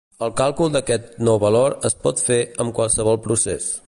[0.27, 3.71] El càlcul d'aquest nou valor es pot fer amb qualsevol procés.